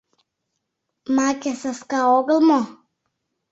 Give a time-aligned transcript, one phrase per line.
[1.15, 2.61] Маке саска огыл мо!